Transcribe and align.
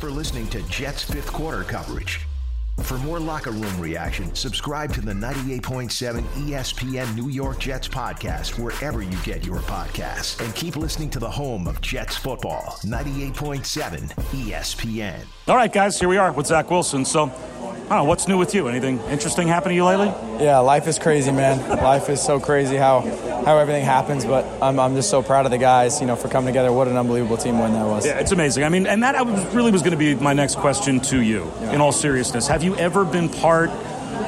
Thanks 0.00 0.14
for 0.14 0.18
listening 0.18 0.46
to 0.48 0.62
Jets 0.70 1.02
fifth 1.02 1.30
quarter 1.30 1.62
coverage. 1.62 2.20
For 2.78 2.96
more 2.98 3.20
locker 3.20 3.50
room 3.50 3.78
reaction, 3.78 4.34
subscribe 4.34 4.94
to 4.94 5.02
the 5.02 5.12
98.7 5.12 6.22
ESPN 6.22 7.14
New 7.14 7.28
York 7.28 7.58
Jets 7.58 7.86
podcast 7.86 8.58
wherever 8.58 9.02
you 9.02 9.18
get 9.24 9.44
your 9.44 9.58
podcasts. 9.58 10.42
And 10.42 10.54
keep 10.54 10.76
listening 10.76 11.10
to 11.10 11.18
the 11.18 11.28
home 11.28 11.68
of 11.68 11.82
Jets 11.82 12.16
football, 12.16 12.78
98.7 12.82 14.14
ESPN. 14.14 15.22
All 15.46 15.56
right, 15.56 15.70
guys, 15.70 16.00
here 16.00 16.08
we 16.08 16.16
are 16.16 16.32
with 16.32 16.46
Zach 16.46 16.70
Wilson. 16.70 17.04
So, 17.04 17.30
I 17.90 17.96
know, 17.96 18.04
what's 18.04 18.26
new 18.26 18.38
with 18.38 18.54
you? 18.54 18.68
Anything 18.68 19.00
interesting 19.10 19.48
happen 19.48 19.68
to 19.68 19.74
you 19.74 19.84
lately? 19.84 20.06
Yeah, 20.42 20.60
life 20.60 20.86
is 20.86 20.98
crazy, 20.98 21.30
man. 21.30 21.58
life 21.82 22.08
is 22.08 22.22
so 22.22 22.40
crazy 22.40 22.76
how 22.76 23.00
how 23.50 23.58
everything 23.58 23.84
happens, 23.84 24.24
but 24.24 24.44
I'm, 24.62 24.78
I'm 24.78 24.94
just 24.94 25.10
so 25.10 25.22
proud 25.22 25.44
of 25.44 25.50
the 25.50 25.58
guys, 25.58 26.00
you 26.00 26.06
know, 26.06 26.14
for 26.14 26.28
coming 26.28 26.46
together. 26.46 26.72
What 26.72 26.86
an 26.86 26.96
unbelievable 26.96 27.36
team 27.36 27.58
win 27.58 27.72
that 27.72 27.84
was. 27.84 28.06
Yeah, 28.06 28.20
it's 28.20 28.30
amazing. 28.30 28.62
I 28.62 28.68
mean, 28.68 28.86
and 28.86 29.02
that 29.02 29.16
really 29.52 29.72
was 29.72 29.82
going 29.82 29.90
to 29.92 29.96
be 29.96 30.14
my 30.14 30.32
next 30.32 30.56
question 30.56 31.00
to 31.00 31.20
you, 31.20 31.52
yeah. 31.60 31.72
in 31.72 31.80
all 31.80 31.90
seriousness. 31.90 32.46
Have 32.46 32.62
you 32.62 32.76
ever 32.76 33.04
been 33.04 33.28
part 33.28 33.70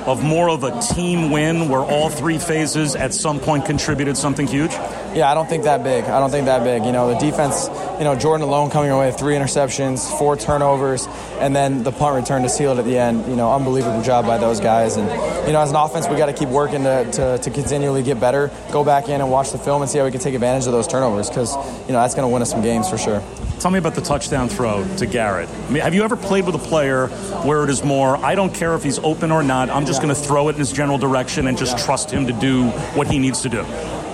of 0.06 0.22
more 0.24 0.50
of 0.50 0.64
a 0.64 0.80
team 0.80 1.30
win 1.30 1.68
where 1.68 1.80
all 1.80 2.10
three 2.10 2.38
phases 2.38 2.94
at 2.94 3.14
some 3.14 3.40
point 3.40 3.64
contributed 3.64 4.16
something 4.16 4.46
huge? 4.46 4.72
Yeah, 5.14 5.30
I 5.30 5.34
don't 5.34 5.48
think 5.48 5.64
that 5.64 5.84
big. 5.84 6.04
I 6.04 6.20
don't 6.20 6.30
think 6.30 6.46
that 6.46 6.64
big. 6.64 6.86
You 6.86 6.92
know, 6.92 7.12
the 7.12 7.18
defense, 7.18 7.68
you 7.98 8.04
know, 8.04 8.14
Jordan 8.14 8.46
alone 8.46 8.70
coming 8.70 8.90
away 8.90 9.06
with 9.06 9.18
three 9.18 9.34
interceptions, 9.34 10.08
four 10.18 10.36
turnovers, 10.36 11.06
and 11.38 11.54
then 11.54 11.82
the 11.82 11.92
punt 11.92 12.16
return 12.16 12.42
to 12.44 12.48
seal 12.48 12.72
it 12.72 12.78
at 12.78 12.86
the 12.86 12.96
end. 12.96 13.26
You 13.26 13.36
know, 13.36 13.52
unbelievable 13.52 14.02
job 14.02 14.24
by 14.24 14.38
those 14.38 14.58
guys. 14.58 14.96
And, 14.96 15.06
you 15.46 15.52
know, 15.52 15.60
as 15.60 15.68
an 15.68 15.76
offense, 15.76 16.08
we 16.08 16.16
got 16.16 16.26
to 16.26 16.32
keep 16.32 16.48
working 16.48 16.84
to, 16.84 17.10
to, 17.12 17.38
to, 17.38 17.50
continually 17.50 18.02
get 18.02 18.20
better, 18.20 18.50
go 18.70 18.82
back 18.82 19.08
in 19.08 19.20
and 19.20 19.30
watch 19.30 19.52
the 19.52 19.58
film 19.58 19.82
and 19.82 19.90
see 19.90 19.98
how 19.98 20.06
we 20.06 20.10
can 20.10 20.20
take 20.20 20.34
advantage 20.34 20.66
of 20.66 20.72
those 20.72 20.88
turnovers 20.88 21.28
because, 21.28 21.54
you 21.86 21.92
know, 21.92 22.00
that's 22.00 22.14
going 22.14 22.26
to 22.26 22.32
win 22.32 22.40
us 22.40 22.50
some 22.50 22.62
games 22.62 22.88
for 22.88 22.96
sure. 22.96 23.22
Tell 23.60 23.70
me 23.70 23.78
about 23.78 23.94
the 23.94 24.00
touchdown 24.00 24.48
throw 24.48 24.82
to 24.96 25.06
Garrett. 25.06 25.48
I 25.48 25.70
mean, 25.70 25.82
have 25.82 25.94
you 25.94 26.04
ever 26.04 26.16
played 26.16 26.46
with 26.46 26.54
a 26.54 26.58
player 26.58 27.08
where 27.44 27.64
it 27.64 27.70
is 27.70 27.84
more, 27.84 28.16
I 28.16 28.34
don't 28.34 28.52
care 28.52 28.74
if 28.74 28.82
he's 28.82 28.98
open 29.00 29.30
or 29.30 29.42
not, 29.42 29.68
I'm 29.68 29.84
just 29.84 29.91
yeah. 29.98 30.04
going 30.04 30.14
to 30.14 30.20
throw 30.20 30.48
it 30.48 30.52
in 30.52 30.58
his 30.58 30.72
general 30.72 30.98
direction 30.98 31.46
and 31.46 31.56
just 31.56 31.78
yeah. 31.78 31.84
trust 31.84 32.10
him 32.10 32.26
to 32.26 32.32
do 32.32 32.68
what 32.94 33.06
he 33.06 33.18
needs 33.18 33.42
to 33.42 33.48
do? 33.48 33.64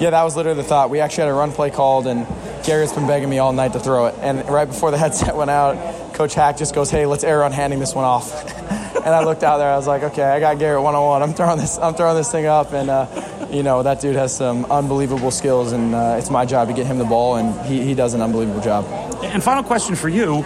Yeah, 0.01 0.11
that 0.11 0.23
was 0.23 0.37
literally 0.37 0.57
the 0.63 0.69
thought. 0.69 0.91
We 0.91 1.01
actually 1.01 1.25
had 1.25 1.31
a 1.31 1.35
run 1.35 1.51
play 1.51 1.71
called, 1.71 2.07
and 2.07 2.27
Garrett's 2.65 2.93
been 2.93 3.07
begging 3.07 3.29
me 3.29 3.39
all 3.39 3.53
night 3.53 3.73
to 3.73 3.81
throw 3.81 4.07
it. 4.07 4.15
And 4.21 4.49
right 4.49 4.67
before 4.67 4.91
the 4.91 4.99
headset 5.05 5.35
went 5.37 5.51
out, 5.51 6.15
Coach 6.15 6.35
Hack 6.35 6.57
just 6.57 6.75
goes, 6.75 6.91
"Hey, 6.91 7.07
let's 7.07 7.25
err 7.25 7.43
on 7.43 7.53
handing 7.53 7.81
this 7.81 7.95
one 7.95 8.05
off." 8.05 8.33
and 8.97 9.15
I 9.15 9.25
looked 9.25 9.43
out 9.43 9.59
there. 9.59 9.71
I 9.71 9.77
was 9.77 9.87
like, 9.87 10.03
"Okay, 10.03 10.23
I 10.23 10.39
got 10.39 10.59
Garrett 10.59 10.83
one 10.83 10.95
on 10.95 11.05
one. 11.05 11.23
I'm 11.23 11.35
throwing 11.35 11.59
this. 11.59 11.79
I'm 11.79 11.95
throwing 11.95 12.17
this 12.17 12.31
thing 12.31 12.47
up." 12.47 12.73
And 12.73 12.91
uh, 12.91 13.07
you 13.51 13.63
know, 13.63 13.83
that 13.83 14.01
dude 14.01 14.17
has 14.17 14.37
some 14.37 14.67
unbelievable 14.67 15.31
skills, 15.31 15.73
and 15.73 15.95
uh, 15.95 16.17
it's 16.19 16.31
my 16.31 16.45
job 16.45 16.69
to 16.69 16.75
get 16.75 16.87
him 16.87 16.99
the 16.99 17.05
ball, 17.05 17.37
and 17.37 17.67
he, 17.67 17.83
he 17.83 17.95
does 17.95 18.15
an 18.15 18.21
unbelievable 18.21 18.61
job. 18.61 18.85
And 19.25 19.43
final 19.43 19.65
question 19.65 19.97
for 19.97 20.09
you 20.09 20.45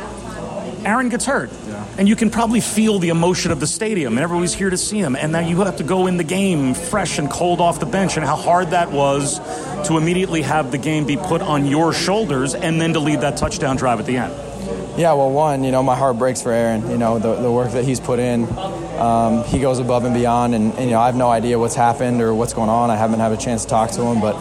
Aaron 0.84 1.08
gets 1.08 1.25
hurt. 1.25 1.50
And 1.98 2.08
you 2.08 2.16
can 2.16 2.30
probably 2.30 2.61
feel 2.61 2.98
the 2.98 3.11
emotion 3.11 3.52
of 3.52 3.61
the 3.61 3.66
stadium, 3.66 4.14
and 4.14 4.22
everybody's 4.22 4.55
here 4.55 4.70
to 4.70 4.77
see 4.77 4.98
him. 4.98 5.16
And 5.16 5.33
now 5.33 5.41
you 5.41 5.61
have 5.61 5.77
to 5.77 5.84
go 5.84 6.06
in 6.06 6.16
the 6.16 6.25
game 6.25 6.75
fresh 6.75 7.19
and 7.19 7.30
cold 7.30 7.61
off 7.61 7.81
the 7.81 7.87
bench, 7.87 8.16
and 8.16 8.26
how 8.26 8.37
hard 8.37 8.70
that 8.70 8.91
was 8.91 9.38
to 9.87 9.97
immediately 9.97 10.42
have 10.42 10.71
the 10.71 10.78
game 10.78 11.06
be 11.06 11.16
put 11.16 11.42
on 11.42 11.66
your 11.66 11.92
shoulders 11.92 12.54
and 12.54 12.81
then 12.81 12.92
to 12.92 13.00
lead 13.00 13.21
that 13.21 13.37
touchdown 13.37 13.76
drive 13.76 14.00
at 14.00 14.06
the 14.06 14.16
end. 14.16 14.32
Yeah, 14.98 15.15
well, 15.15 15.31
one, 15.31 15.65
you 15.65 15.72
know, 15.72 15.82
my 15.82 15.97
heart 15.97 16.19
breaks 16.19 16.42
for 16.42 16.53
Aaron. 16.53 16.91
You 16.91 16.98
know, 16.98 17.19
the, 17.19 17.37
the 17.37 17.50
work 17.50 17.72
that 17.72 17.84
he's 17.84 17.98
put 17.98 18.19
in. 18.19 18.47
Um, 18.98 19.42
he 19.44 19.59
goes 19.59 19.78
above 19.78 20.04
and 20.04 20.15
beyond, 20.15 20.54
and, 20.54 20.72
and, 20.75 20.84
you 20.84 20.91
know, 20.91 21.00
I 21.00 21.06
have 21.06 21.16
no 21.16 21.31
idea 21.31 21.59
what's 21.59 21.75
happened 21.75 22.21
or 22.21 22.34
what's 22.34 22.53
going 22.53 22.69
on. 22.69 22.91
I 22.91 22.97
haven't 22.97 23.21
had 23.21 23.32
a 23.32 23.37
chance 23.37 23.65
to 23.65 23.71
talk 23.71 23.91
to 23.92 24.03
him, 24.03 24.21
but, 24.21 24.37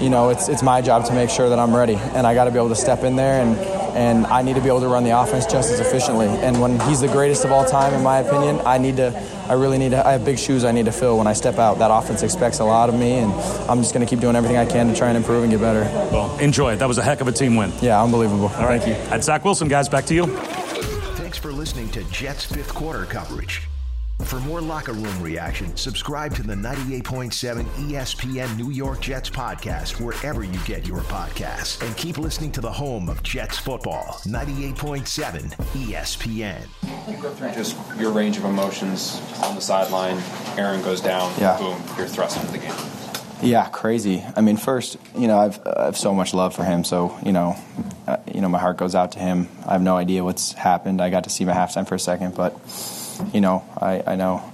you 0.00 0.08
know, 0.08 0.30
it's, 0.30 0.48
it's 0.48 0.62
my 0.62 0.80
job 0.80 1.04
to 1.06 1.12
make 1.12 1.28
sure 1.28 1.50
that 1.50 1.58
I'm 1.58 1.76
ready, 1.76 1.96
and 1.96 2.26
I 2.26 2.34
got 2.34 2.44
to 2.44 2.50
be 2.50 2.56
able 2.56 2.70
to 2.70 2.76
step 2.76 3.04
in 3.04 3.16
there 3.16 3.42
and 3.42 3.79
and 4.00 4.26
I 4.26 4.40
need 4.40 4.54
to 4.54 4.62
be 4.62 4.68
able 4.68 4.80
to 4.80 4.88
run 4.88 5.04
the 5.04 5.10
offense 5.10 5.44
just 5.44 5.70
as 5.70 5.78
efficiently. 5.78 6.26
And 6.26 6.58
when 6.58 6.80
he's 6.80 7.02
the 7.02 7.08
greatest 7.08 7.44
of 7.44 7.52
all 7.52 7.66
time, 7.66 7.92
in 7.92 8.02
my 8.02 8.20
opinion, 8.20 8.58
I 8.64 8.78
need 8.78 8.96
to, 8.96 9.08
I 9.46 9.52
really 9.52 9.76
need 9.76 9.90
to, 9.90 10.06
I 10.06 10.12
have 10.12 10.24
big 10.24 10.38
shoes 10.38 10.64
I 10.64 10.72
need 10.72 10.86
to 10.86 10.92
fill 10.92 11.18
when 11.18 11.26
I 11.26 11.34
step 11.34 11.58
out. 11.58 11.78
That 11.80 11.90
offense 11.90 12.22
expects 12.22 12.60
a 12.60 12.64
lot 12.64 12.88
of 12.88 12.94
me, 12.94 13.18
and 13.18 13.30
I'm 13.70 13.82
just 13.82 13.92
going 13.92 14.04
to 14.04 14.08
keep 14.08 14.20
doing 14.20 14.36
everything 14.36 14.56
I 14.56 14.64
can 14.64 14.88
to 14.88 14.94
try 14.96 15.08
and 15.08 15.18
improve 15.18 15.42
and 15.42 15.52
get 15.52 15.60
better. 15.60 15.82
Well, 16.10 16.34
enjoy 16.38 16.72
it. 16.72 16.76
That 16.76 16.88
was 16.88 16.96
a 16.96 17.02
heck 17.02 17.20
of 17.20 17.28
a 17.28 17.32
team 17.32 17.56
win. 17.56 17.72
Yeah, 17.82 18.02
unbelievable. 18.02 18.48
All 18.48 18.64
right. 18.64 18.82
Thank 18.82 18.96
you. 18.96 19.12
At 19.12 19.22
Zach 19.22 19.44
Wilson, 19.44 19.68
guys, 19.68 19.86
back 19.90 20.06
to 20.06 20.14
you. 20.14 20.26
Thanks 21.16 21.36
for 21.36 21.52
listening 21.52 21.90
to 21.90 22.02
Jets 22.04 22.46
fifth 22.46 22.72
quarter 22.72 23.04
coverage. 23.04 23.68
For 24.24 24.38
more 24.40 24.60
locker 24.60 24.92
room 24.92 25.22
reaction, 25.22 25.76
subscribe 25.76 26.34
to 26.36 26.42
the 26.42 26.54
98.7 26.54 27.64
ESPN 27.64 28.56
New 28.56 28.70
York 28.70 29.00
Jets 29.00 29.28
podcast 29.28 30.00
wherever 30.00 30.44
you 30.44 30.58
get 30.64 30.86
your 30.86 31.00
podcasts. 31.00 31.84
And 31.84 31.96
keep 31.96 32.16
listening 32.16 32.52
to 32.52 32.60
the 32.60 32.70
home 32.70 33.08
of 33.08 33.22
Jets 33.22 33.58
football, 33.58 34.20
98.7 34.24 35.56
ESPN. 35.56 37.20
Go 37.20 37.30
through 37.30 37.52
just 37.52 37.76
your 37.98 38.12
range 38.12 38.36
of 38.36 38.44
emotions 38.44 39.20
on 39.42 39.56
the 39.56 39.60
sideline. 39.60 40.22
Aaron 40.56 40.82
goes 40.82 41.00
down, 41.00 41.32
yeah. 41.40 41.58
boom, 41.58 41.82
you're 41.96 42.06
thrust 42.06 42.36
into 42.36 42.52
the 42.52 42.58
game. 42.58 42.74
Yeah, 43.42 43.68
crazy. 43.70 44.22
I 44.36 44.42
mean, 44.42 44.58
first, 44.58 44.98
you 45.16 45.26
know, 45.26 45.38
I've 45.38 45.58
I 45.66 45.86
have 45.86 45.96
so 45.96 46.14
much 46.14 46.34
love 46.34 46.54
for 46.54 46.62
him. 46.62 46.84
So, 46.84 47.18
you 47.24 47.32
know, 47.32 47.56
uh, 48.06 48.18
you 48.32 48.42
know, 48.42 48.48
my 48.48 48.58
heart 48.58 48.76
goes 48.76 48.94
out 48.94 49.12
to 49.12 49.18
him. 49.18 49.48
I 49.66 49.72
have 49.72 49.82
no 49.82 49.96
idea 49.96 50.22
what's 50.22 50.52
happened. 50.52 51.00
I 51.00 51.08
got 51.10 51.24
to 51.24 51.30
see 51.30 51.44
him 51.44 51.50
at 51.50 51.56
halftime 51.56 51.88
for 51.88 51.94
a 51.94 51.98
second, 51.98 52.34
but 52.34 52.54
you 53.32 53.40
know, 53.40 53.64
I, 53.80 54.02
I 54.06 54.16
know, 54.16 54.52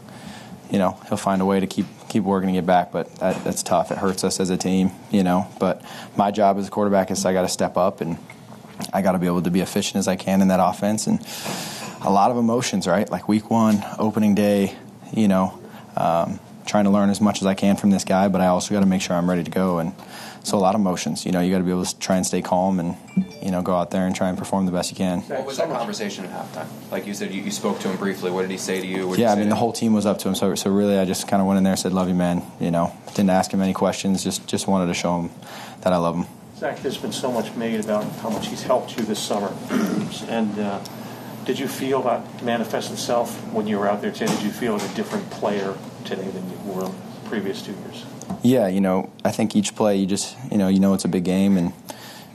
you 0.71 0.79
know, 0.79 0.99
he'll 1.09 1.17
find 1.17 1.41
a 1.43 1.45
way 1.45 1.61
to 1.61 1.67
keep 1.67 1.87
keep 2.09 2.23
working 2.23 2.49
to 2.49 2.53
get 2.53 2.67
back, 2.67 2.93
but 2.93 3.15
that, 3.17 3.43
that's 3.45 3.63
tough. 3.63 3.91
It 3.91 3.99
hurts 3.99 4.25
us 4.25 4.41
as 4.41 4.51
a 4.51 4.57
team, 4.57 4.91
you 5.11 5.23
know. 5.23 5.49
But 5.59 5.83
my 6.17 6.31
job 6.31 6.59
as 6.59 6.69
a 6.69 6.71
quarterback 6.71 7.11
is 7.11 7.25
I 7.25 7.33
got 7.33 7.43
to 7.43 7.49
step 7.49 7.77
up 7.77 8.01
and 8.01 8.17
I 8.93 9.03
got 9.03 9.13
to 9.13 9.19
be 9.19 9.27
able 9.27 9.43
to 9.43 9.51
be 9.51 9.61
efficient 9.61 9.97
as 9.97 10.09
I 10.09 10.17
can 10.17 10.41
in 10.41 10.49
that 10.49 10.61
offense. 10.61 11.07
And 11.07 11.21
a 12.03 12.11
lot 12.11 12.31
of 12.31 12.37
emotions, 12.37 12.87
right? 12.87 13.11
Like 13.11 13.29
week 13.29 13.51
one, 13.51 13.85
opening 13.99 14.35
day, 14.35 14.75
you 15.13 15.29
know, 15.29 15.59
um, 15.97 16.39
trying 16.67 16.85
to 16.85 16.91
learn 16.91 17.11
as 17.11 17.21
much 17.21 17.41
as 17.41 17.47
I 17.47 17.55
can 17.55 17.77
from 17.77 17.91
this 17.91 18.05
guy, 18.05 18.29
but 18.29 18.41
I 18.41 18.47
also 18.47 18.75
got 18.75 18.81
to 18.81 18.87
make 18.87 19.03
sure 19.03 19.17
I'm 19.17 19.29
ready 19.29 19.45
to 19.45 19.51
go. 19.51 19.79
And 19.79 19.95
so 20.47 20.57
a 20.57 20.61
lot 20.61 20.75
of 20.75 20.81
emotions. 20.81 21.27
You 21.27 21.33
know, 21.33 21.41
you 21.41 21.51
got 21.51 21.59
to 21.59 21.65
be 21.65 21.71
able 21.71 21.85
to 21.85 21.99
try 21.99 22.17
and 22.17 22.25
stay 22.25 22.41
calm 22.41 22.79
and 22.79 22.97
you 23.43 23.51
know 23.51 23.63
go 23.63 23.75
out 23.75 23.91
there 23.91 24.07
and 24.07 24.15
try 24.15 24.29
and 24.29 24.39
perform 24.39 24.67
the 24.67 24.73
best 24.73 24.91
you 24.91 24.97
can. 24.97 25.21
What 25.23 25.45
was 25.45 25.57
that 25.57 25.69
conversation 25.69 26.25
at 26.25 26.31
halftime? 26.31 26.69
Like 26.91 27.07
you 27.07 27.15
said, 27.15 27.33
you, 27.33 27.43
you 27.43 27.51
spoke 27.51 27.81
to 27.81 27.89
him 27.89 27.97
briefly. 27.97 28.31
What 28.31 28.43
did 28.43 28.51
he 28.51 28.59
say 28.59 28.81
to 28.81 28.87
you? 28.87 29.17
yeah, 29.17 29.33
I 29.33 29.37
mean 29.37 29.49
the 29.49 29.57
whole 29.57 29.73
team 29.73 29.93
was 29.93 30.07
up 30.07 30.19
to 30.21 30.29
him. 30.29 30.35
So 30.35 30.55
so 30.55 30.71
really, 30.71 30.99
I 30.99 31.05
just 31.05 31.27
kind 31.27 31.41
of 31.41 31.49
went 31.49 31.59
in 31.59 31.65
there 31.65 31.73
and 31.73 31.81
said, 31.81 31.93
"Love 31.93 32.09
you, 32.09 32.15
man." 32.15 32.43
You 32.61 32.71
know, 32.71 32.97
didn't 33.09 33.31
ask 33.31 33.51
him 33.51 33.61
any 33.61 33.73
questions. 33.73 34.23
Just 34.23 34.47
just 34.47 34.69
wanted 34.69 34.87
to 34.87 34.95
show 34.95 35.21
him 35.21 35.31
that 35.81 35.93
I 35.93 35.97
love 35.97 36.17
him. 36.17 36.27
Zach, 36.57 36.79
there's 36.79 36.97
been 36.97 37.13
so 37.13 37.31
much 37.31 37.55
made 37.55 37.81
about 37.81 38.05
how 38.17 38.31
much 38.31 38.49
he's 38.49 38.63
helped 38.63 38.97
you 38.97 39.05
this 39.05 39.19
summer, 39.19 39.53
and. 40.29 40.59
Uh, 40.59 40.81
did 41.47 41.61
you 41.61 41.69
feel 41.69 42.03
that 42.03 42.43
manifest 42.43 42.93
itself 42.93 43.41
when 43.53 43.69
you 43.69 43.79
were 43.79 43.89
out 43.89 44.03
there 44.03 44.11
today? 44.11 44.27
Did 44.27 44.43
you 44.43 44.51
feel 44.51 44.73
like 44.75 44.91
a 44.91 44.95
different 44.95 45.31
player 45.31 45.75
today 46.05 46.29
than 46.29 46.51
you 46.51 46.59
were 46.67 46.91
previous 47.27 47.63
two 47.63 47.73
years? 47.73 48.05
Yeah, 48.43 48.67
you 48.67 48.81
know, 48.81 49.11
I 49.25 49.31
think 49.31 49.55
each 49.55 49.77
play 49.77 49.97
you 49.97 50.07
just 50.07 50.37
you 50.51 50.59
know 50.59 50.69
you 50.69 50.81
know 50.81 50.93
it's 50.93 51.05
a 51.05 51.09
big 51.09 51.25
game, 51.25 51.57
and 51.57 51.73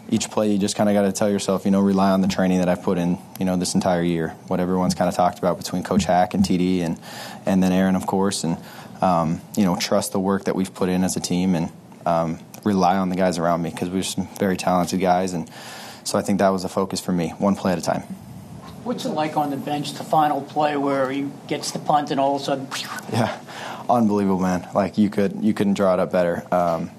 each 0.09 0.31
play 0.31 0.51
you 0.51 0.57
just 0.57 0.77
kind 0.77 0.89
of 0.89 0.95
got 0.95 1.03
to 1.03 1.11
tell 1.11 1.29
yourself 1.29 1.65
you 1.65 1.71
know 1.71 1.81
rely 1.81 2.11
on 2.11 2.21
the 2.21 2.27
training 2.29 2.59
that 2.59 2.69
I've 2.69 2.81
put 2.81 2.97
in 2.97 3.17
you 3.37 3.45
know 3.45 3.57
this 3.57 3.75
entire 3.75 4.01
year. 4.01 4.29
What 4.47 4.61
everyone's 4.61 4.95
kind 4.95 5.09
of 5.09 5.15
talked 5.15 5.39
about 5.39 5.57
between 5.57 5.83
Coach 5.83 6.05
Hack 6.05 6.33
and 6.33 6.43
TD, 6.43 6.79
and 6.79 6.97
and 7.45 7.61
then 7.61 7.73
Aaron 7.73 7.97
of 7.97 8.07
course, 8.07 8.45
and 8.45 8.57
um, 9.01 9.41
you 9.57 9.65
know 9.65 9.75
trust 9.75 10.13
the 10.13 10.19
work 10.19 10.45
that 10.45 10.55
we've 10.55 10.73
put 10.73 10.87
in 10.87 11.03
as 11.03 11.17
a 11.17 11.21
team, 11.21 11.53
and 11.53 11.69
um, 12.05 12.39
rely 12.63 12.95
on 12.95 13.09
the 13.09 13.17
guys 13.17 13.37
around 13.37 13.61
me 13.61 13.71
because 13.71 13.89
we're 13.89 14.03
some 14.03 14.29
very 14.39 14.55
talented 14.55 15.01
guys, 15.01 15.33
and 15.33 15.51
so 16.05 16.17
I 16.17 16.21
think 16.21 16.39
that 16.39 16.49
was 16.49 16.63
a 16.63 16.69
focus 16.69 17.01
for 17.01 17.11
me, 17.11 17.29
one 17.31 17.55
play 17.55 17.73
at 17.73 17.77
a 17.77 17.81
time. 17.81 18.03
What's 18.83 19.05
it 19.05 19.09
like 19.09 19.37
on 19.37 19.51
the 19.51 19.57
bench, 19.57 19.93
the 19.93 20.03
final 20.03 20.41
play 20.41 20.75
where 20.75 21.09
he 21.11 21.29
gets 21.47 21.71
the 21.71 21.79
punt 21.79 22.09
and 22.09 22.19
all 22.19 22.35
of 22.35 22.41
a 22.41 22.45
sudden? 22.45 22.67
Yeah, 23.11 23.37
unbelievable, 23.89 24.39
man. 24.39 24.67
Like 24.73 24.97
you 24.97 25.09
could 25.09 25.43
you 25.43 25.53
couldn't 25.53 25.73
draw 25.73 25.93
it 25.93 25.99
up 25.99 26.11
better. 26.11 26.45
Um, 26.53 26.91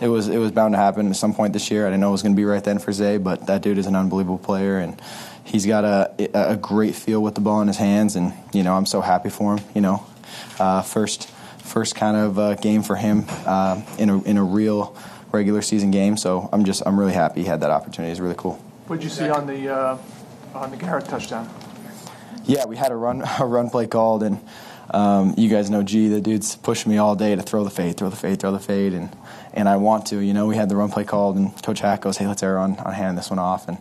it 0.00 0.08
was 0.08 0.28
it 0.28 0.38
was 0.38 0.52
bound 0.52 0.74
to 0.74 0.78
happen 0.78 1.08
at 1.08 1.16
some 1.16 1.34
point 1.34 1.52
this 1.52 1.70
year. 1.70 1.86
I 1.86 1.90
didn't 1.90 2.00
know 2.00 2.10
it 2.10 2.12
was 2.12 2.22
going 2.22 2.34
to 2.34 2.36
be 2.36 2.44
right 2.44 2.62
then 2.62 2.78
for 2.78 2.92
Zay, 2.92 3.16
but 3.16 3.46
that 3.46 3.62
dude 3.62 3.78
is 3.78 3.86
an 3.86 3.96
unbelievable 3.96 4.38
player, 4.38 4.78
and 4.78 5.00
he's 5.44 5.66
got 5.66 5.84
a 5.84 6.12
a 6.34 6.56
great 6.56 6.94
feel 6.94 7.22
with 7.22 7.34
the 7.34 7.40
ball 7.40 7.60
in 7.62 7.68
his 7.68 7.78
hands, 7.78 8.14
and 8.14 8.32
you 8.52 8.62
know 8.62 8.74
I'm 8.74 8.86
so 8.86 9.00
happy 9.00 9.30
for 9.30 9.56
him. 9.56 9.64
You 9.74 9.80
know, 9.80 10.06
uh, 10.60 10.82
first 10.82 11.30
first 11.64 11.96
kind 11.96 12.16
of 12.16 12.38
uh, 12.38 12.54
game 12.54 12.82
for 12.82 12.96
him 12.96 13.24
uh, 13.46 13.80
in 13.98 14.10
a 14.10 14.22
in 14.22 14.36
a 14.36 14.44
real 14.44 14.96
regular 15.32 15.62
season 15.62 15.90
game. 15.90 16.16
So 16.16 16.48
I'm 16.52 16.64
just 16.64 16.82
I'm 16.86 16.98
really 16.98 17.14
happy 17.14 17.42
he 17.42 17.46
had 17.46 17.60
that 17.62 17.70
opportunity. 17.70 18.12
It's 18.12 18.20
really 18.20 18.36
cool. 18.36 18.54
What 18.86 18.96
did 18.96 19.04
you 19.04 19.10
see 19.10 19.28
on 19.28 19.46
the 19.46 19.68
uh, 19.68 19.98
on 20.58 20.70
the 20.70 20.76
Garrett 20.76 21.06
touchdown. 21.06 21.48
Yeah, 22.44 22.66
we 22.66 22.76
had 22.76 22.92
a 22.92 22.96
run 22.96 23.22
a 23.38 23.46
run 23.46 23.70
play 23.70 23.86
called, 23.86 24.22
and 24.22 24.40
um, 24.90 25.34
you 25.36 25.48
guys 25.48 25.70
know 25.70 25.82
G. 25.82 26.08
The 26.08 26.20
dude's 26.20 26.56
pushed 26.56 26.86
me 26.86 26.98
all 26.98 27.14
day 27.14 27.36
to 27.36 27.42
throw 27.42 27.64
the 27.64 27.70
fade, 27.70 27.96
throw 27.96 28.08
the 28.08 28.16
fade, 28.16 28.40
throw 28.40 28.52
the 28.52 28.58
fade, 28.58 28.92
and 28.92 29.14
and 29.52 29.68
I 29.68 29.76
want 29.76 30.06
to. 30.06 30.20
You 30.20 30.34
know, 30.34 30.46
we 30.46 30.56
had 30.56 30.68
the 30.68 30.76
run 30.76 30.90
play 30.90 31.04
called, 31.04 31.36
and 31.36 31.62
Coach 31.62 31.80
Hack 31.80 32.02
goes, 32.02 32.16
"Hey, 32.16 32.26
let's 32.26 32.42
err 32.42 32.58
on 32.58 32.78
on 32.78 32.92
hand 32.92 33.16
this 33.18 33.30
one 33.30 33.38
off," 33.38 33.68
and 33.68 33.78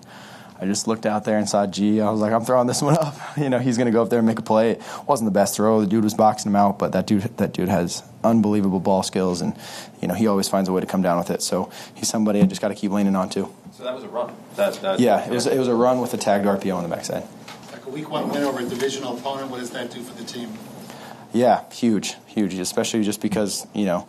I 0.60 0.66
just 0.66 0.88
looked 0.88 1.06
out 1.06 1.24
there 1.24 1.38
and 1.38 1.48
saw 1.48 1.68
G. 1.68 2.02
I 2.02 2.10
was 2.10 2.20
like, 2.20 2.34
I'm 2.34 2.44
throwing 2.44 2.68
this 2.68 2.82
one 2.82 2.98
up. 2.98 3.16
You 3.38 3.50
know, 3.50 3.60
he's 3.60 3.78
going 3.78 3.86
to 3.86 3.92
go 3.92 4.02
up 4.02 4.10
there 4.10 4.18
and 4.18 4.28
make 4.28 4.40
a 4.40 4.42
play. 4.44 4.72
It 4.72 4.82
wasn't 5.06 5.28
the 5.28 5.32
best 5.32 5.56
throw. 5.56 5.80
The 5.80 5.86
dude 5.86 6.04
was 6.04 6.16
boxing 6.16 6.52
him 6.52 6.56
out, 6.56 6.80
but 6.80 6.92
that 6.94 7.06
dude, 7.06 7.22
that 7.38 7.54
dude 7.54 7.70
has 7.70 8.02
unbelievable 8.24 8.80
ball 8.80 9.04
skills, 9.04 9.42
and 9.42 9.56
you 10.02 10.08
know, 10.08 10.16
he 10.16 10.26
always 10.26 10.50
finds 10.50 10.68
a 10.68 10.74
way 10.74 10.82
to 10.82 10.88
come 10.88 11.04
down 11.04 11.20
with 11.20 11.30
it. 11.30 11.44
So 11.44 11.70
he's 11.94 12.08
somebody 12.08 12.42
I 12.42 12.48
just 12.48 12.62
got 12.62 12.70
to 12.70 12.76
keep 12.76 12.92
leaning 12.92 13.16
on 13.16 13.30
to. 13.30 13.54
So 13.78 13.84
that 13.84 13.94
was 13.94 14.04
a 14.04 14.08
run. 14.08 14.34
That, 14.56 14.74
that 14.82 15.00
yeah, 15.00 15.24
it 15.24 15.32
was 15.32 15.46
it 15.46 15.60
was 15.60 15.68
a 15.68 15.76
run 15.76 16.02
with 16.02 16.12
a 16.16 16.18
tagged 16.18 16.46
RPO 16.46 16.76
on 16.76 16.82
the 16.82 16.90
backside. 16.90 17.24
Like 17.72 17.86
a 17.86 17.90
week 17.92 18.10
one 18.10 18.28
win 18.30 18.42
over 18.42 18.60
a 18.60 18.66
divisional 18.66 19.16
opponent. 19.16 19.52
What 19.52 19.60
does 19.60 19.70
that 19.70 19.92
do 19.92 20.02
for 20.02 20.16
the 20.16 20.24
team? 20.24 20.52
Yeah, 21.32 21.64
huge, 21.72 22.16
huge. 22.26 22.56
Especially 22.56 23.04
just 23.04 23.22
because 23.22 23.68
you 23.76 23.86
know, 23.86 24.08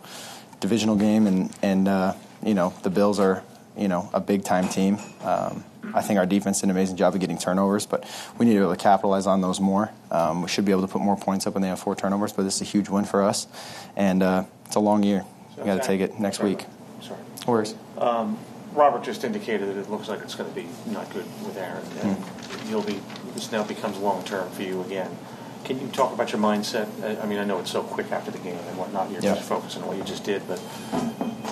divisional 0.59 0.95
game 0.95 1.27
and 1.27 1.55
and 1.61 1.87
uh, 1.87 2.15
you 2.43 2.55
know 2.55 2.73
the 2.81 2.89
Bills 2.89 3.19
are 3.19 3.43
you 3.77 3.87
know 3.87 4.09
a 4.11 4.19
big 4.19 4.43
time 4.43 4.67
team. 4.69 4.97
Um, 5.21 5.63
I 5.93 6.01
think 6.01 6.17
our 6.17 6.25
defense 6.25 6.61
did 6.61 6.65
an 6.65 6.71
amazing 6.71 6.97
job 6.97 7.13
of 7.13 7.19
getting 7.19 7.37
turnovers, 7.37 7.85
but 7.85 8.09
we 8.39 8.47
need 8.47 8.53
to 8.53 8.59
be 8.59 8.63
able 8.63 8.75
to 8.75 8.81
capitalize 8.81 9.27
on 9.27 9.41
those 9.41 9.59
more. 9.59 9.91
Um, 10.09 10.41
we 10.41 10.47
should 10.47 10.65
be 10.65 10.71
able 10.71 10.81
to 10.81 10.87
put 10.87 11.01
more 11.01 11.15
points 11.15 11.45
up 11.45 11.53
when 11.53 11.61
they 11.61 11.69
have 11.69 11.79
four 11.79 11.95
turnovers, 11.95 12.33
but 12.33 12.41
this 12.41 12.55
is 12.55 12.61
a 12.61 12.65
huge 12.65 12.89
win 12.89 13.05
for 13.05 13.21
us, 13.21 13.45
and 13.95 14.23
uh, 14.23 14.45
it's 14.65 14.75
a 14.75 14.79
long 14.79 15.03
year. 15.03 15.25
We 15.59 15.65
got 15.65 15.79
to 15.79 15.87
take 15.87 16.01
it 16.01 16.19
next 16.19 16.37
Sorry. 16.37 16.55
week. 16.55 16.65
Sorry. 17.01 17.19
Worries. 17.45 17.75
Um, 17.97 18.39
Robert 18.79 19.03
just 19.03 19.25
indicated 19.25 19.67
that 19.67 19.77
it 19.77 19.89
looks 19.89 20.07
like 20.07 20.21
it's 20.21 20.35
going 20.35 20.49
to 20.49 20.55
be 20.55 20.65
not 20.87 21.11
good 21.11 21.25
with 21.45 21.57
Aaron, 21.57 21.85
and 22.01 22.17
mm. 22.17 22.69
you'll 22.69 22.81
be. 22.81 22.99
This 23.33 23.51
now 23.51 23.63
becomes 23.63 23.97
long 23.97 24.23
term 24.23 24.49
for 24.51 24.63
you 24.63 24.81
again. 24.81 25.15
Can 25.65 25.81
you 25.81 25.87
talk 25.89 26.13
about 26.13 26.31
your 26.31 26.41
mindset? 26.41 26.87
I 27.21 27.25
mean, 27.27 27.37
I 27.39 27.43
know 27.43 27.59
it's 27.59 27.71
so 27.71 27.83
quick 27.83 28.09
after 28.13 28.31
the 28.31 28.37
game 28.37 28.55
and 28.55 28.77
whatnot. 28.77 29.11
You're 29.11 29.21
yeah. 29.21 29.35
just 29.35 29.47
focusing 29.49 29.81
on 29.81 29.89
what 29.89 29.97
you 29.97 30.03
just 30.05 30.23
did, 30.23 30.47
but 30.47 30.61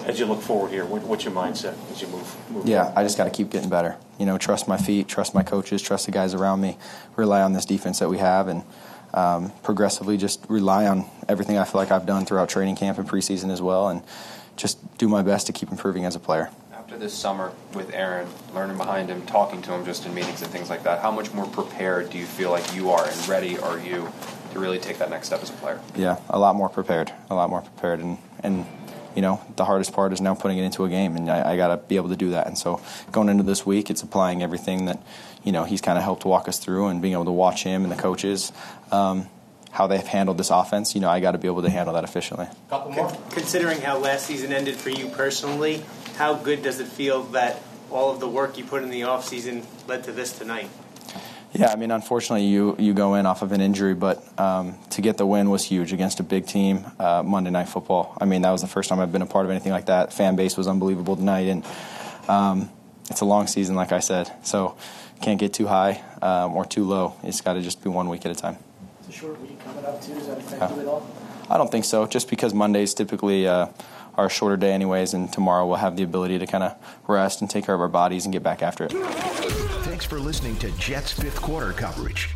as 0.07 0.17
you 0.19 0.25
look 0.25 0.41
forward 0.41 0.71
here, 0.71 0.85
what, 0.85 1.03
what's 1.03 1.25
your 1.25 1.33
mindset 1.33 1.75
as 1.91 2.01
you 2.01 2.07
move? 2.07 2.49
move 2.49 2.65
yeah, 2.65 2.93
I 2.95 3.03
just 3.03 3.17
got 3.17 3.25
to 3.25 3.29
keep 3.29 3.49
getting 3.49 3.69
better. 3.69 3.97
You 4.17 4.25
know, 4.25 4.37
trust 4.37 4.69
my 4.69 4.77
feet, 4.77 5.09
trust 5.09 5.35
my 5.35 5.43
coaches, 5.43 5.81
trust 5.81 6.05
the 6.05 6.13
guys 6.13 6.33
around 6.33 6.61
me, 6.61 6.77
rely 7.17 7.41
on 7.41 7.51
this 7.51 7.65
defense 7.65 7.99
that 7.99 8.07
we 8.07 8.19
have, 8.19 8.47
and 8.47 8.63
um, 9.13 9.51
progressively 9.63 10.15
just 10.15 10.45
rely 10.47 10.87
on 10.87 11.05
everything 11.27 11.57
I 11.57 11.65
feel 11.65 11.81
like 11.81 11.91
I've 11.91 12.05
done 12.05 12.25
throughout 12.25 12.47
training 12.47 12.77
camp 12.77 12.97
and 12.97 13.07
preseason 13.07 13.51
as 13.51 13.61
well, 13.61 13.89
and 13.89 14.01
just 14.55 14.97
do 14.97 15.09
my 15.09 15.21
best 15.21 15.45
to 15.47 15.53
keep 15.53 15.69
improving 15.71 16.05
as 16.05 16.15
a 16.15 16.19
player. 16.19 16.49
After 16.87 16.99
this 16.99 17.13
summer 17.13 17.51
with 17.73 17.93
Aaron, 17.93 18.29
learning 18.55 18.77
behind 18.77 19.09
him, 19.09 19.25
talking 19.25 19.61
to 19.63 19.73
him 19.73 19.83
just 19.83 20.05
in 20.05 20.13
meetings 20.13 20.41
and 20.41 20.49
things 20.49 20.69
like 20.69 20.83
that, 20.83 21.01
how 21.01 21.11
much 21.11 21.33
more 21.33 21.45
prepared 21.45 22.11
do 22.11 22.17
you 22.17 22.25
feel 22.25 22.49
like 22.49 22.73
you 22.73 22.91
are 22.91 23.05
and 23.05 23.27
ready 23.27 23.59
are 23.59 23.77
you 23.77 24.09
to 24.53 24.59
really 24.59 24.79
take 24.79 24.97
that 24.99 25.09
next 25.09 25.27
step 25.27 25.43
as 25.43 25.49
a 25.49 25.53
player? 25.53 25.81
Yeah, 25.97 26.15
a 26.29 26.39
lot 26.39 26.55
more 26.55 26.69
prepared, 26.69 27.11
a 27.29 27.35
lot 27.35 27.49
more 27.49 27.59
prepared, 27.59 27.99
and 27.99 28.19
and 28.41 28.65
you 29.17 29.21
know, 29.21 29.41
the 29.57 29.65
hardest 29.65 29.91
part 29.91 30.13
is 30.13 30.21
now 30.21 30.33
putting 30.33 30.59
it 30.59 30.63
into 30.63 30.85
a 30.85 30.89
game, 30.89 31.17
and 31.17 31.29
I, 31.29 31.51
I 31.51 31.57
got 31.57 31.67
to 31.67 31.75
be 31.75 31.97
able 31.97 32.07
to 32.07 32.15
do 32.15 32.29
that. 32.29 32.47
And 32.47 32.57
so 32.57 32.79
going 33.11 33.27
into 33.27 33.43
this 33.43 33.65
week, 33.65 33.89
it's 33.89 34.01
applying 34.01 34.41
everything 34.41 34.85
that, 34.85 35.03
you 35.43 35.51
know, 35.51 35.65
he's 35.65 35.81
kind 35.81 35.97
of 35.97 36.05
helped 36.05 36.23
walk 36.23 36.47
us 36.47 36.57
through 36.57 36.87
and 36.87 37.01
being 37.01 37.15
able 37.15 37.25
to 37.25 37.31
watch 37.31 37.63
him 37.63 37.83
and 37.83 37.91
the 37.91 38.01
coaches. 38.01 38.53
Um, 38.93 39.27
how 39.71 39.87
they've 39.87 40.07
handled 40.07 40.37
this 40.37 40.51
offense, 40.51 40.95
you 40.95 41.01
know, 41.01 41.09
I 41.09 41.19
got 41.19 41.33
to 41.33 41.37
be 41.37 41.47
able 41.47 41.63
to 41.63 41.69
handle 41.69 41.95
that 41.95 42.05
efficiently. 42.05 42.47
Couple 42.69 42.91
more. 42.93 43.11
Considering 43.31 43.81
how 43.81 43.97
last 43.97 44.25
season 44.25 44.53
ended 44.53 44.75
for 44.75 44.89
you 44.89 45.07
personally, 45.09 45.83
how 46.17 46.33
good 46.33 46.63
does 46.63 46.79
it 46.79 46.87
feel 46.87 47.23
that 47.23 47.61
all 47.91 48.11
of 48.11 48.19
the 48.19 48.27
work 48.27 48.57
you 48.57 48.65
put 48.65 48.81
in 48.83 48.89
the 48.89 49.01
offseason 49.01 49.63
led 49.87 50.03
to 50.05 50.11
this 50.11 50.37
tonight? 50.37 50.69
Yeah, 51.53 51.71
I 51.71 51.75
mean, 51.75 51.91
unfortunately, 51.91 52.45
you 52.45 52.75
you 52.77 52.93
go 52.93 53.15
in 53.15 53.25
off 53.25 53.41
of 53.41 53.51
an 53.51 53.61
injury, 53.61 53.93
but 53.93 54.21
um, 54.39 54.75
to 54.89 55.01
get 55.01 55.17
the 55.17 55.25
win 55.25 55.49
was 55.49 55.63
huge 55.63 55.93
against 55.93 56.19
a 56.19 56.23
big 56.23 56.45
team. 56.45 56.85
Uh, 56.99 57.23
Monday 57.23 57.51
Night 57.51 57.69
Football. 57.69 58.17
I 58.19 58.25
mean, 58.25 58.41
that 58.41 58.51
was 58.51 58.61
the 58.61 58.67
first 58.67 58.89
time 58.89 58.99
I've 58.99 59.11
been 59.11 59.21
a 59.21 59.27
part 59.27 59.45
of 59.45 59.51
anything 59.51 59.71
like 59.71 59.85
that. 59.85 60.11
Fan 60.11 60.35
base 60.35 60.57
was 60.57 60.67
unbelievable 60.67 61.15
tonight, 61.15 61.47
and 61.47 61.65
um, 62.27 62.69
it's 63.09 63.21
a 63.21 63.25
long 63.25 63.47
season, 63.47 63.75
like 63.75 63.91
I 63.91 63.99
said. 63.99 64.31
So 64.43 64.75
can't 65.21 65.39
get 65.39 65.53
too 65.53 65.67
high 65.67 66.03
um, 66.21 66.55
or 66.55 66.65
too 66.65 66.83
low. 66.83 67.15
It's 67.23 67.41
got 67.41 67.53
to 67.53 67.61
just 67.61 67.81
be 67.81 67.89
one 67.89 68.09
week 68.09 68.25
at 68.25 68.31
a 68.31 68.35
time. 68.35 68.57
It's 68.99 69.09
a 69.09 69.19
short 69.19 69.39
week 69.41 69.63
coming 69.63 69.85
up 69.85 70.01
too. 70.01 70.15
Does 70.15 70.27
that 70.27 70.39
affect 70.39 70.73
you 70.73 70.81
at 70.81 70.87
all? 70.87 71.09
I 71.49 71.57
don't 71.57 71.71
think 71.71 71.85
so. 71.85 72.05
Just 72.07 72.29
because 72.29 72.53
Mondays 72.53 72.93
typically. 72.93 73.47
Uh, 73.47 73.67
a 74.17 74.29
shorter 74.29 74.57
day 74.57 74.71
anyways, 74.71 75.13
and 75.13 75.31
tomorrow 75.31 75.65
we'll 75.67 75.77
have 75.77 75.95
the 75.95 76.03
ability 76.03 76.39
to 76.39 76.47
kind 76.47 76.63
of 76.63 76.75
rest 77.07 77.41
and 77.41 77.49
take 77.49 77.65
care 77.65 77.75
of 77.75 77.81
our 77.81 77.87
bodies 77.87 78.25
and 78.25 78.33
get 78.33 78.43
back 78.43 78.61
after 78.61 78.85
it. 78.85 78.91
Thanks 79.83 80.05
for 80.05 80.19
listening 80.19 80.55
to 80.57 80.71
Jets 80.71 81.11
fifth 81.11 81.41
quarter 81.41 81.73
coverage. 81.73 82.29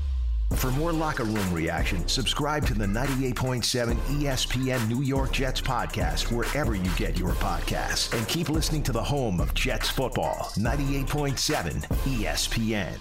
For 0.56 0.70
more 0.72 0.92
locker 0.92 1.24
room 1.24 1.54
reaction, 1.54 2.08
subscribe 2.08 2.66
to 2.68 2.74
the 2.74 2.86
98.7 2.86 3.96
ESPN 3.96 4.88
New 4.90 5.02
York 5.02 5.32
Jets 5.32 5.62
podcast 5.62 6.32
wherever 6.32 6.76
you 6.76 6.90
get 6.98 7.18
your 7.18 7.32
podcasts. 7.32 8.16
And 8.16 8.28
keep 8.28 8.50
listening 8.50 8.84
to 8.84 8.92
the 8.92 9.04
home 9.04 9.40
of 9.40 9.54
Jets 9.54 9.90
football, 9.90 10.52
98.7 10.58 11.88
ESPN. 11.88 13.00